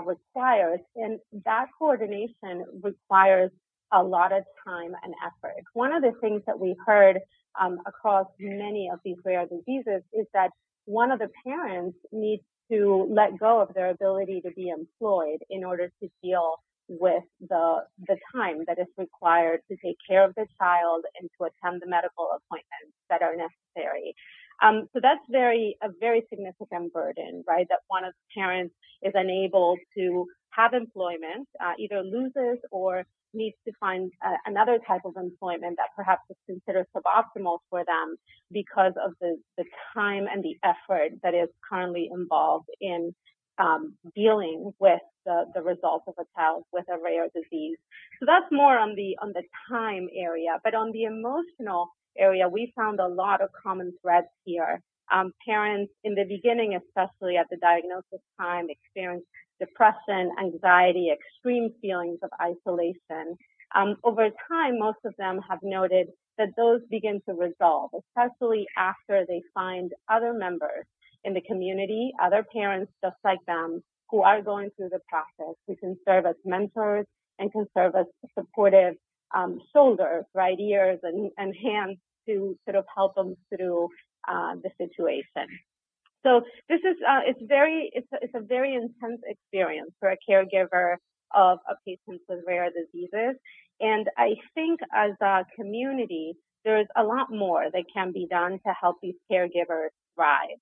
requires, 0.04 0.80
and 0.96 1.18
that 1.44 1.66
coordination 1.78 2.64
requires 2.82 3.50
a 3.92 4.02
lot 4.02 4.32
of 4.32 4.44
time 4.66 4.92
and 5.02 5.14
effort. 5.24 5.62
One 5.72 5.92
of 5.92 6.02
the 6.02 6.12
things 6.20 6.42
that 6.46 6.58
we 6.58 6.74
heard 6.86 7.20
um, 7.60 7.78
across 7.86 8.26
many 8.40 8.90
of 8.92 9.00
these 9.04 9.16
rare 9.24 9.46
diseases 9.46 10.02
is 10.12 10.26
that 10.34 10.50
one 10.86 11.10
of 11.12 11.18
the 11.18 11.30
parents 11.44 11.96
needs 12.12 12.42
to 12.70 13.06
let 13.10 13.38
go 13.38 13.60
of 13.60 13.72
their 13.74 13.90
ability 13.90 14.40
to 14.40 14.50
be 14.52 14.68
employed 14.68 15.38
in 15.50 15.64
order 15.64 15.90
to 16.02 16.08
deal 16.22 16.56
with 16.88 17.22
the 17.48 17.78
the 18.06 18.16
time 18.34 18.62
that 18.66 18.78
is 18.78 18.86
required 18.98 19.60
to 19.70 19.76
take 19.82 19.96
care 20.06 20.22
of 20.22 20.34
the 20.34 20.46
child 20.58 21.04
and 21.18 21.30
to 21.38 21.46
attend 21.46 21.80
the 21.80 21.86
medical 21.86 22.28
appointments 22.36 22.94
that 23.08 23.22
are 23.22 23.34
necessary. 23.34 24.14
Um, 24.62 24.88
so 24.92 25.00
that's 25.02 25.24
very 25.30 25.76
a 25.82 25.88
very 26.00 26.22
significant 26.30 26.92
burden, 26.92 27.44
right? 27.46 27.66
That 27.68 27.80
one 27.88 28.04
of 28.04 28.12
the 28.12 28.40
parents 28.40 28.74
is 29.02 29.12
unable 29.14 29.76
to 29.96 30.26
have 30.50 30.72
employment, 30.72 31.48
uh, 31.60 31.72
either 31.78 32.02
loses 32.02 32.58
or 32.70 33.04
needs 33.34 33.56
to 33.66 33.72
find 33.80 34.10
uh, 34.24 34.36
another 34.46 34.78
type 34.86 35.02
of 35.04 35.14
employment 35.16 35.76
that 35.76 35.88
perhaps 35.96 36.22
is 36.30 36.36
considered 36.46 36.86
suboptimal 36.96 37.58
for 37.68 37.84
them 37.84 38.16
because 38.52 38.92
of 39.04 39.12
the, 39.20 39.36
the 39.58 39.64
time 39.92 40.26
and 40.32 40.42
the 40.42 40.56
effort 40.62 41.10
that 41.22 41.34
is 41.34 41.48
currently 41.68 42.08
involved 42.12 42.68
in 42.80 43.14
um, 43.58 43.94
dealing 44.14 44.72
with 44.78 45.00
the, 45.24 45.44
the 45.54 45.62
results 45.62 46.04
of 46.08 46.14
a 46.18 46.24
child 46.36 46.64
with 46.72 46.84
a 46.88 46.98
rare 47.02 47.26
disease. 47.34 47.76
So 48.20 48.26
that's 48.26 48.50
more 48.50 48.78
on 48.78 48.94
the 48.94 49.16
on 49.22 49.32
the 49.32 49.42
time 49.68 50.08
area, 50.14 50.58
but 50.62 50.74
on 50.74 50.92
the 50.92 51.04
emotional 51.04 51.88
area, 52.18 52.48
we 52.48 52.72
found 52.76 53.00
a 53.00 53.08
lot 53.08 53.40
of 53.40 53.50
common 53.62 53.92
threads 54.02 54.28
here. 54.44 54.80
Um, 55.12 55.32
parents 55.46 55.92
in 56.02 56.14
the 56.14 56.24
beginning, 56.24 56.76
especially 56.76 57.36
at 57.36 57.46
the 57.50 57.58
diagnosis 57.58 58.20
time, 58.40 58.66
experience 58.70 59.24
depression, 59.60 60.30
anxiety, 60.40 61.10
extreme 61.12 61.70
feelings 61.80 62.18
of 62.22 62.30
isolation. 62.40 63.36
Um, 63.74 63.96
over 64.04 64.28
time, 64.48 64.78
most 64.78 64.98
of 65.04 65.14
them 65.18 65.40
have 65.48 65.58
noted 65.62 66.08
that 66.38 66.48
those 66.56 66.80
begin 66.90 67.20
to 67.28 67.34
resolve, 67.34 67.90
especially 67.94 68.66
after 68.76 69.24
they 69.28 69.42
find 69.52 69.92
other 70.08 70.32
members 70.32 70.84
in 71.24 71.34
the 71.34 71.40
community, 71.42 72.12
other 72.22 72.44
parents 72.52 72.92
just 73.02 73.16
like 73.24 73.38
them 73.46 73.82
who 74.14 74.22
are 74.22 74.40
going 74.40 74.70
through 74.76 74.90
the 74.90 75.00
process, 75.08 75.56
who 75.66 75.74
can 75.74 75.96
serve 76.06 76.24
as 76.24 76.36
mentors 76.44 77.04
and 77.40 77.50
can 77.50 77.66
serve 77.76 77.96
as 77.96 78.06
supportive 78.38 78.94
um, 79.34 79.58
shoulders, 79.72 80.24
right 80.34 80.58
ears, 80.60 81.00
and, 81.02 81.32
and 81.36 81.52
hands 81.60 81.98
to 82.28 82.56
sort 82.64 82.76
of 82.76 82.84
help 82.94 83.16
them 83.16 83.34
through 83.48 83.88
uh, 84.28 84.54
the 84.62 84.70
situation. 84.78 85.48
So 86.22 86.42
this 86.68 86.78
is 86.78 86.96
uh, 87.06 87.22
it's 87.26 87.40
very 87.48 87.90
it's 87.92 88.06
a, 88.14 88.18
it's 88.22 88.34
a 88.36 88.40
very 88.40 88.74
intense 88.74 89.20
experience 89.26 89.90
for 89.98 90.10
a 90.10 90.16
caregiver 90.30 90.94
of 91.34 91.58
a 91.68 91.74
patient 91.84 92.22
with 92.28 92.38
rare 92.46 92.70
diseases, 92.70 93.34
and 93.80 94.08
I 94.16 94.36
think 94.54 94.78
as 94.94 95.10
a 95.20 95.44
community 95.56 96.34
there 96.64 96.80
is 96.80 96.86
a 96.96 97.02
lot 97.02 97.30
more 97.30 97.64
that 97.70 97.84
can 97.92 98.12
be 98.12 98.28
done 98.30 98.52
to 98.52 98.72
help 98.80 98.98
these 99.02 99.16
caregivers 99.30 99.88
thrive. 100.14 100.60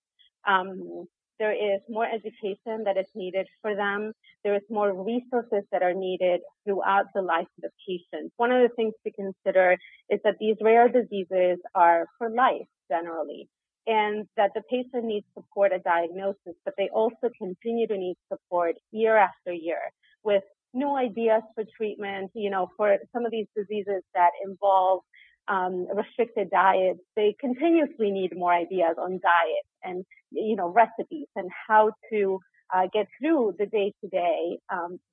Um, 0.48 1.06
there 1.42 1.74
is 1.74 1.80
more 1.88 2.06
education 2.06 2.84
that 2.84 2.96
is 2.96 3.10
needed 3.16 3.48
for 3.62 3.74
them. 3.74 4.12
There 4.44 4.54
is 4.54 4.62
more 4.70 4.92
resources 4.94 5.64
that 5.72 5.82
are 5.82 5.92
needed 5.92 6.40
throughout 6.64 7.06
the 7.16 7.20
life 7.20 7.48
of 7.58 7.62
the 7.62 7.70
patient. 7.84 8.32
One 8.36 8.52
of 8.52 8.62
the 8.62 8.72
things 8.76 8.94
to 9.04 9.10
consider 9.10 9.76
is 10.08 10.20
that 10.22 10.36
these 10.38 10.54
rare 10.60 10.88
diseases 10.88 11.58
are 11.74 12.06
for 12.16 12.30
life 12.30 12.70
generally 12.88 13.48
and 13.88 14.24
that 14.36 14.52
the 14.54 14.62
patient 14.70 15.04
needs 15.04 15.26
support 15.34 15.72
at 15.72 15.82
diagnosis, 15.82 16.54
but 16.64 16.74
they 16.78 16.88
also 16.94 17.26
continue 17.36 17.88
to 17.88 17.98
need 17.98 18.16
support 18.32 18.76
year 18.92 19.16
after 19.16 19.52
year 19.52 19.82
with 20.22 20.44
new 20.72 20.94
ideas 20.94 21.42
for 21.56 21.64
treatment. 21.76 22.30
You 22.34 22.50
know, 22.50 22.70
for 22.76 22.98
some 23.12 23.24
of 23.26 23.32
these 23.32 23.48
diseases 23.56 24.04
that 24.14 24.30
involve 24.46 25.00
um, 25.48 25.86
restricted 25.94 26.50
diets, 26.50 27.00
they 27.16 27.34
continuously 27.40 28.10
need 28.10 28.36
more 28.36 28.52
ideas 28.52 28.96
on 28.98 29.20
diet 29.22 29.66
and 29.82 30.04
you 30.30 30.56
know 30.56 30.68
recipes 30.68 31.26
and 31.36 31.50
how 31.68 31.90
to 32.12 32.38
uh, 32.74 32.86
get 32.92 33.06
through 33.20 33.54
the 33.58 33.66
day 33.66 33.92
to 34.02 34.08
day 34.08 34.58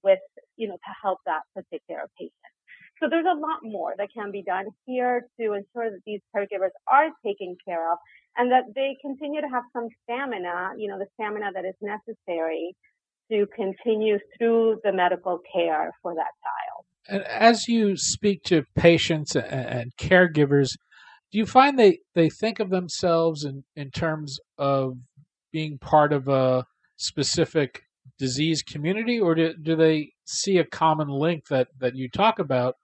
with 0.04 0.20
you 0.58 0.68
know 0.68 0.76
to 0.76 0.94
help 1.02 1.20
that 1.26 1.42
particular 1.56 2.08
patient. 2.18 2.34
So 3.02 3.08
there's 3.10 3.26
a 3.26 3.40
lot 3.40 3.60
more 3.64 3.94
that 3.98 4.10
can 4.14 4.32
be 4.32 4.44
done 4.44 4.66
here 4.86 5.26
to 5.40 5.54
ensure 5.54 5.90
that 5.90 6.02
these 6.06 6.20
caregivers 6.36 6.76
are 6.92 7.10
taken 7.26 7.56
care 7.66 7.92
of 7.92 7.98
and 8.38 8.52
that 8.52 8.66
they 8.76 8.98
continue 9.02 9.40
to 9.42 9.48
have 9.48 9.64
some 9.72 9.88
stamina, 10.04 10.72
you 10.78 10.90
know, 10.90 11.00
the 11.00 11.08
stamina 11.14 11.52
that 11.54 11.64
is 11.64 11.76
necessary 11.82 12.76
to 13.32 13.48
continue 13.56 14.20
through 14.38 14.82
the 14.84 14.92
medical 14.92 15.40
care 15.54 15.92
for 16.02 16.14
that 16.14 16.32
child. 16.44 16.86
And 17.10 17.24
as 17.24 17.68
you 17.68 17.98
speak 17.98 18.44
to 18.44 18.64
patients 18.76 19.36
and 19.36 19.92
caregivers, 20.00 20.70
do 21.32 21.38
you 21.38 21.46
find 21.46 21.78
they, 21.78 22.00
they 22.16 22.30
think 22.30 22.60
of 22.60 22.70
themselves 22.70 23.44
in, 23.46 23.64
in 23.76 23.92
terms 23.92 24.38
of 24.58 24.94
being 25.52 25.78
part 25.80 26.14
of 26.14 26.28
a 26.28 26.66
specific 26.98 27.82
disease 28.18 28.62
community, 28.62 29.20
or 29.20 29.34
do, 29.34 29.54
do 29.62 29.76
they 29.76 30.12
see 30.26 30.58
a 30.58 30.66
common 30.66 31.08
link 31.08 31.48
that, 31.50 31.70
that 31.80 31.96
you 31.96 32.10
talk 32.10 32.38
about 32.38 32.76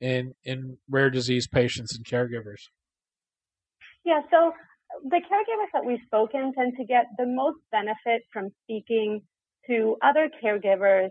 in 0.00 0.32
in 0.44 0.76
rare 0.88 1.10
disease 1.10 1.46
patients 1.46 1.96
and 1.96 2.04
caregivers? 2.06 2.68
Yeah, 4.04 4.20
so 4.30 4.52
the 5.02 5.16
caregivers 5.16 5.70
that 5.72 5.84
we've 5.84 5.98
spoken 6.06 6.52
tend 6.56 6.74
to 6.78 6.84
get 6.84 7.06
the 7.18 7.26
most 7.26 7.58
benefit 7.72 8.22
from 8.32 8.50
speaking 8.62 9.22
to 9.66 9.96
other 10.02 10.28
caregivers 10.42 11.10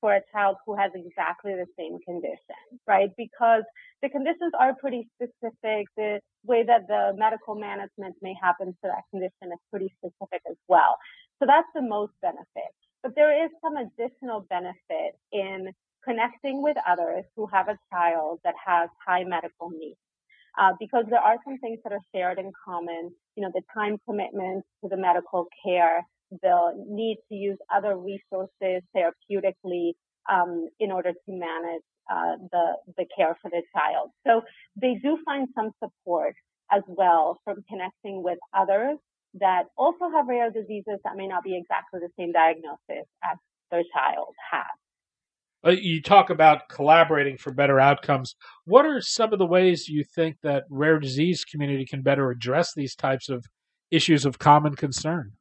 for 0.00 0.14
a 0.14 0.20
child 0.32 0.56
who 0.66 0.76
has 0.76 0.90
exactly 0.94 1.52
the 1.52 1.66
same 1.78 1.98
condition, 2.00 2.62
right? 2.86 3.10
Because 3.16 3.64
the 4.02 4.08
conditions 4.08 4.52
are 4.58 4.74
pretty 4.80 5.08
specific. 5.14 5.86
The 5.96 6.20
way 6.44 6.64
that 6.64 6.88
the 6.88 7.12
medical 7.16 7.54
management 7.54 8.16
may 8.22 8.34
happen 8.40 8.68
to 8.68 8.84
that 8.84 9.04
condition 9.10 9.52
is 9.52 9.60
pretty 9.70 9.92
specific 9.98 10.42
as 10.48 10.56
well. 10.68 10.96
So 11.38 11.46
that's 11.46 11.68
the 11.74 11.82
most 11.82 12.12
benefit. 12.22 12.72
But 13.02 13.12
there 13.14 13.44
is 13.44 13.50
some 13.62 13.76
additional 13.76 14.46
benefit 14.48 15.16
in 15.32 15.72
connecting 16.04 16.62
with 16.62 16.76
others 16.88 17.24
who 17.36 17.46
have 17.52 17.68
a 17.68 17.78
child 17.92 18.40
that 18.44 18.54
has 18.64 18.88
high 19.06 19.24
medical 19.24 19.70
needs. 19.70 19.98
Uh, 20.58 20.72
because 20.80 21.04
there 21.08 21.20
are 21.20 21.36
some 21.44 21.58
things 21.58 21.78
that 21.84 21.92
are 21.92 22.04
shared 22.14 22.38
in 22.38 22.50
common, 22.64 23.10
you 23.36 23.42
know, 23.42 23.50
the 23.54 23.62
time 23.72 23.96
commitment 24.08 24.64
to 24.82 24.88
the 24.88 24.96
medical 24.96 25.46
care, 25.64 26.04
the 26.30 26.84
need 26.88 27.18
to 27.28 27.34
use 27.34 27.58
other 27.74 27.96
resources 27.96 28.82
therapeutically 28.94 29.92
um, 30.30 30.68
in 30.78 30.90
order 30.92 31.12
to 31.12 31.28
manage 31.28 31.82
uh, 32.10 32.36
the 32.50 32.72
the 32.96 33.06
care 33.16 33.36
for 33.40 33.50
the 33.50 33.62
child. 33.74 34.10
So 34.26 34.42
they 34.80 34.94
do 35.02 35.18
find 35.24 35.48
some 35.54 35.70
support 35.82 36.34
as 36.72 36.82
well 36.86 37.40
from 37.44 37.64
connecting 37.68 38.22
with 38.22 38.38
others 38.56 38.98
that 39.34 39.64
also 39.76 40.10
have 40.10 40.26
rare 40.26 40.50
diseases 40.50 40.98
that 41.04 41.16
may 41.16 41.26
not 41.26 41.44
be 41.44 41.56
exactly 41.56 42.00
the 42.00 42.08
same 42.18 42.32
diagnosis 42.32 43.06
as 43.24 43.38
their 43.70 43.82
child 43.94 44.34
has. 44.50 44.64
Uh, 45.64 45.70
you 45.70 46.00
talk 46.00 46.30
about 46.30 46.68
collaborating 46.68 47.36
for 47.36 47.52
better 47.52 47.78
outcomes. 47.78 48.34
What 48.64 48.86
are 48.86 49.00
some 49.00 49.32
of 49.32 49.38
the 49.38 49.46
ways 49.46 49.88
you 49.88 50.04
think 50.04 50.36
that 50.42 50.64
rare 50.70 50.98
disease 50.98 51.44
community 51.44 51.84
can 51.84 52.02
better 52.02 52.30
address 52.30 52.72
these 52.74 52.94
types 52.94 53.28
of 53.28 53.44
issues 53.90 54.24
of 54.24 54.38
common 54.38 54.74
concern? 54.74 55.32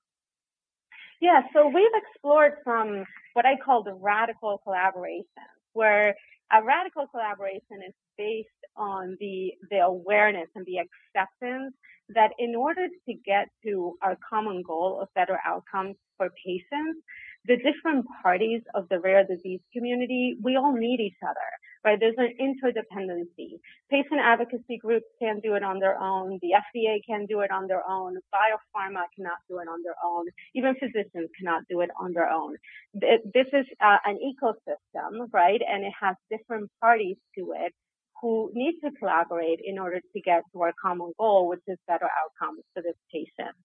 Yeah, 1.22 1.42
so 1.54 1.68
we've 1.68 1.92
explored 1.96 2.54
some 2.64 3.06
what 3.34 3.46
I 3.46 3.56
call 3.64 3.84
the 3.84 3.94
radical 3.94 4.60
collaboration, 4.64 5.26
where 5.74 6.16
a 6.52 6.64
radical 6.64 7.08
collaboration 7.08 7.84
is 7.88 7.94
based 8.18 8.50
on 8.76 9.18
the, 9.20 9.52
the 9.70 9.80
awareness 9.80 10.48
and 10.56 10.66
the 10.66 10.78
acceptance 10.80 11.74
that 12.10 12.32
in 12.40 12.56
order 12.56 12.88
to 12.88 13.14
get 13.26 13.48
to 13.66 13.96
our 14.02 14.18
common 14.28 14.64
goal 14.66 15.00
of 15.02 15.10
better 15.14 15.40
outcomes 15.46 15.96
for 16.18 16.30
patients, 16.46 17.00
the 17.46 17.58
different 17.58 18.06
parties 18.24 18.62
of 18.74 18.88
the 18.90 19.00
rare 19.00 19.26
disease 19.26 19.62
community, 19.74 20.38
we 20.42 20.56
all 20.56 20.74
need 20.74 21.00
each 21.00 21.20
other, 21.24 21.50
right? 21.83 22.00
There's 22.00 22.15
an 22.17 22.33
interdependency. 22.39 23.59
Patient 23.89 24.19
advocacy 24.21 24.77
groups 24.79 25.05
can't 25.21 25.41
do 25.41 25.55
it 25.55 25.63
on 25.63 25.79
their 25.79 26.00
own. 26.00 26.39
The 26.41 26.51
FDA 26.59 27.00
can 27.07 27.25
do 27.25 27.41
it 27.41 27.51
on 27.51 27.67
their 27.67 27.88
own. 27.88 28.17
Biopharma 28.33 29.03
cannot 29.15 29.39
do 29.50 29.59
it 29.59 29.67
on 29.67 29.81
their 29.83 29.95
own. 30.03 30.25
Even 30.55 30.75
physicians 30.75 31.29
cannot 31.38 31.63
do 31.69 31.81
it 31.81 31.89
on 32.00 32.13
their 32.13 32.29
own. 32.29 32.55
This 32.93 33.48
is 33.53 33.65
uh, 33.81 33.98
an 34.05 34.17
ecosystem, 34.19 35.27
right? 35.31 35.62
And 35.67 35.86
it 35.86 35.93
has 36.01 36.15
different 36.29 36.69
parties 36.81 37.17
to 37.38 37.53
it 37.57 37.74
who 38.21 38.51
need 38.53 38.79
to 38.83 38.91
collaborate 39.00 39.59
in 39.63 39.79
order 39.79 40.00
to 40.00 40.21
get 40.21 40.43
to 40.51 40.62
our 40.62 40.74
common 40.81 41.13
goal, 41.17 41.48
which 41.48 41.62
is 41.67 41.77
better 41.88 42.07
outcomes 42.19 42.63
for 42.74 42.83
this 42.83 42.95
patient. 43.13 43.55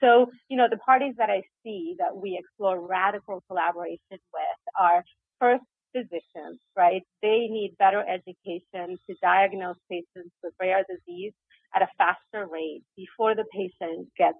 So, 0.00 0.26
you 0.48 0.56
know, 0.56 0.66
the 0.68 0.78
parties 0.78 1.14
that 1.18 1.30
I 1.30 1.42
see 1.62 1.94
that 1.98 2.16
we 2.16 2.36
explore 2.36 2.84
radical 2.84 3.42
collaboration 3.46 4.00
with 4.10 4.58
are 4.78 5.04
first 5.40 5.62
physicians, 5.92 6.60
right? 6.76 7.02
They 7.22 7.48
need 7.50 7.76
better 7.78 8.04
education 8.08 8.98
to 9.06 9.16
diagnose 9.22 9.76
patients 9.90 10.34
with 10.42 10.54
rare 10.60 10.84
disease 10.88 11.32
at 11.74 11.82
a 11.82 11.88
faster 11.98 12.46
rate 12.50 12.82
before 12.96 13.34
the 13.34 13.44
patient 13.52 14.08
gets 14.16 14.38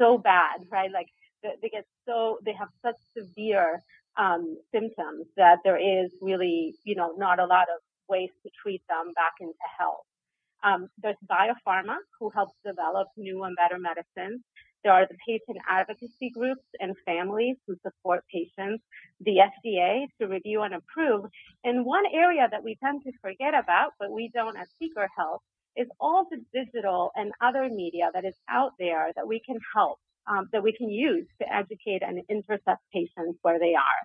so 0.00 0.18
bad, 0.18 0.60
right? 0.70 0.90
Like 0.92 1.08
they 1.42 1.68
get 1.68 1.84
so, 2.06 2.38
they 2.44 2.52
have 2.54 2.68
such 2.84 2.96
severe 3.16 3.82
um, 4.16 4.56
symptoms 4.72 5.26
that 5.36 5.58
there 5.64 5.78
is 5.78 6.12
really, 6.20 6.74
you 6.84 6.94
know, 6.94 7.14
not 7.16 7.38
a 7.38 7.46
lot 7.46 7.68
of 7.74 7.80
ways 8.08 8.30
to 8.44 8.50
treat 8.62 8.82
them 8.88 9.12
back 9.14 9.34
into 9.40 9.54
health. 9.78 10.04
Um, 10.64 10.88
there's 11.02 11.16
biopharma 11.30 11.96
who 12.20 12.30
helps 12.30 12.54
develop 12.64 13.08
new 13.16 13.42
and 13.44 13.56
better 13.56 13.78
medicines. 13.78 14.42
There 14.84 14.92
are 14.92 15.06
the 15.06 15.16
patient 15.26 15.58
advocacy 15.68 16.30
groups 16.30 16.64
and 16.80 16.94
families 17.04 17.56
who 17.66 17.76
support 17.82 18.24
patients, 18.32 18.82
the 19.20 19.36
FDA 19.38 20.06
to 20.20 20.26
review 20.26 20.62
and 20.62 20.74
approve. 20.74 21.26
And 21.64 21.84
one 21.84 22.04
area 22.12 22.48
that 22.50 22.64
we 22.64 22.76
tend 22.82 23.02
to 23.04 23.12
forget 23.20 23.54
about, 23.54 23.92
but 24.00 24.10
we 24.10 24.30
don't 24.34 24.56
at 24.56 24.66
Seeker 24.78 25.08
Health, 25.16 25.40
is 25.76 25.88
all 26.00 26.26
the 26.30 26.44
digital 26.52 27.12
and 27.14 27.32
other 27.40 27.68
media 27.68 28.10
that 28.12 28.24
is 28.24 28.34
out 28.50 28.72
there 28.78 29.12
that 29.16 29.26
we 29.26 29.40
can 29.40 29.58
help, 29.74 29.98
um, 30.26 30.48
that 30.52 30.62
we 30.62 30.72
can 30.72 30.90
use 30.90 31.26
to 31.40 31.52
educate 31.52 32.02
and 32.02 32.20
intercept 32.28 32.82
patients 32.92 33.38
where 33.42 33.58
they 33.58 33.74
are. 33.74 34.00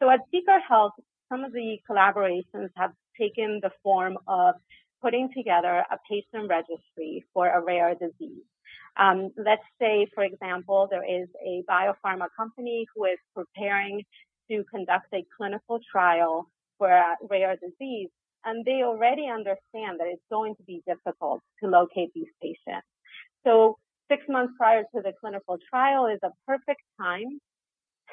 So 0.00 0.08
at 0.10 0.20
Seeker 0.30 0.60
Health, 0.66 0.92
some 1.28 1.44
of 1.44 1.52
the 1.52 1.78
collaborations 1.88 2.70
have 2.76 2.92
taken 3.18 3.60
the 3.62 3.70
form 3.82 4.16
of 4.26 4.54
putting 5.02 5.30
together 5.34 5.84
a 5.90 5.96
patient 6.08 6.48
registry 6.48 7.24
for 7.32 7.48
a 7.48 7.62
rare 7.62 7.94
disease. 7.94 8.44
Um, 8.98 9.30
let's 9.36 9.62
say, 9.80 10.06
for 10.14 10.24
example, 10.24 10.88
there 10.90 11.04
is 11.04 11.28
a 11.44 11.62
biopharma 11.68 12.28
company 12.36 12.86
who 12.94 13.04
is 13.04 13.18
preparing 13.34 14.02
to 14.50 14.64
conduct 14.72 15.06
a 15.14 15.24
clinical 15.36 15.78
trial 15.90 16.50
for 16.78 16.90
a 16.90 17.16
rare 17.28 17.56
disease, 17.56 18.08
and 18.44 18.64
they 18.64 18.82
already 18.82 19.26
understand 19.28 20.00
that 20.00 20.08
it's 20.08 20.22
going 20.30 20.54
to 20.56 20.62
be 20.64 20.82
difficult 20.86 21.40
to 21.62 21.68
locate 21.68 22.10
these 22.14 22.32
patients. 22.42 22.86
So 23.44 23.76
six 24.10 24.24
months 24.28 24.54
prior 24.58 24.82
to 24.94 25.02
the 25.02 25.12
clinical 25.20 25.58
trial 25.70 26.06
is 26.06 26.18
a 26.22 26.30
perfect 26.46 26.82
time 27.00 27.38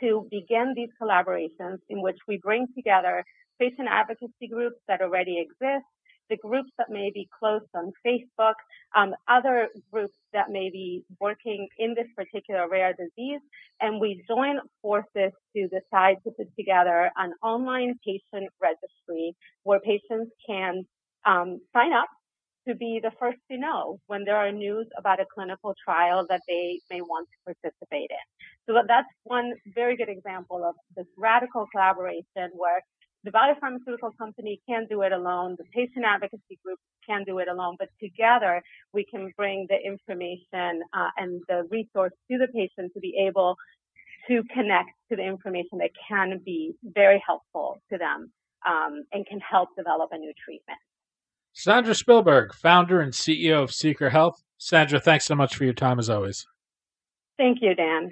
to 0.02 0.28
begin 0.30 0.74
these 0.76 0.90
collaborations 1.02 1.80
in 1.90 2.02
which 2.02 2.18
we 2.28 2.38
bring 2.38 2.68
together 2.76 3.24
patient 3.60 3.88
advocacy 3.90 4.48
groups 4.52 4.78
that 4.88 5.02
already 5.02 5.40
exist, 5.40 5.86
the 6.30 6.38
groups 6.38 6.72
that 6.78 6.90
may 6.90 7.12
be 7.13 7.28
close 7.38 7.62
on 7.74 7.92
Facebook, 8.06 8.54
um, 8.96 9.13
other 9.28 9.70
groups 9.92 10.13
that 10.34 10.50
may 10.50 10.70
be 10.70 11.04
working 11.20 11.68
in 11.78 11.94
this 11.96 12.08
particular 12.16 12.68
rare 12.70 12.94
disease, 12.94 13.42
and 13.82 14.00
we 14.00 14.24
join 14.28 14.60
forces 14.82 15.32
to 15.56 15.68
decide 15.68 16.18
to 16.24 16.32
put 16.32 16.48
together 16.58 17.12
an 17.18 17.34
online 17.44 17.96
patient 18.06 18.50
registry 18.62 19.36
where 19.63 19.80
patients 19.80 20.32
can 20.48 20.86
um, 21.26 21.60
sign 21.74 21.94
up 21.94 22.08
to 22.68 22.76
be 22.76 23.00
the 23.02 23.12
first 23.20 23.38
to 23.50 23.58
know 23.58 24.00
when 24.08 24.26
there 24.26 24.36
are 24.36 24.52
news 24.52 24.88
about 24.98 25.20
a 25.22 25.26
clinical 25.34 25.74
trial 25.84 26.26
that 26.30 26.42
they 26.48 26.80
may 26.92 27.02
want 27.02 27.28
to 27.30 27.54
participate 27.54 28.12
in. 28.12 28.26
So 28.68 28.82
that's 28.88 29.08
one 29.24 29.54
very 29.74 29.96
good 29.96 30.10
example 30.10 30.63
of 30.68 30.76
this 30.96 31.08
radical 31.18 31.66
collaboration 31.72 32.52
where 32.54 32.82
the 33.28 33.34
biopharmaceutical 33.34 34.18
company 34.18 34.62
can't 34.70 34.88
do 34.88 35.02
it 35.02 35.12
alone. 35.12 35.58
The 35.58 35.66
patient 35.66 36.06
advocacy 36.08 36.58
group 36.63 36.80
can't 37.06 37.26
do 37.26 37.40
it 37.40 37.50
alone, 37.50 37.76
but 37.78 37.90
together 38.02 38.63
we 38.94 39.04
can 39.04 39.34
bring 39.36 39.68
the 39.70 39.76
information 39.86 40.82
uh, 40.94 41.10
and 41.18 41.42
the 41.50 41.68
resource 41.70 42.13
to 42.32 42.38
the 42.38 42.48
patient 42.48 42.94
to 42.94 43.02
be 43.02 43.13
able 43.28 43.58
to 44.30 44.44
connect 44.54 44.92
to 45.10 45.18
the 45.18 45.24
information 45.24 45.80
that 45.80 45.90
can 46.08 46.40
be 46.46 46.74
very 46.84 47.22
helpful 47.26 47.82
to 47.92 47.98
them 47.98 48.32
um, 48.66 49.04
and 49.12 49.26
can 49.26 49.42
help 49.42 49.70
develop 49.76 50.10
a 50.13 50.18
new 50.18 50.32
treatment. 50.46 50.80
Sandra 51.52 51.94
Shpilberg, 51.94 52.54
founder 52.54 53.02
and 53.02 53.12
CEO 53.12 53.62
of 53.62 53.74
Seeker 53.74 54.10
Health. 54.10 54.42
Sandra, 54.58 55.02
thanks 55.02 55.26
so 55.26 55.36
much 55.36 55.54
for 55.54 55.66
your 55.66 55.74
time 55.74 56.00
as 56.00 56.10
always. 56.10 56.48
Thank 57.38 57.60
you, 57.62 57.76
Dan. 57.76 58.12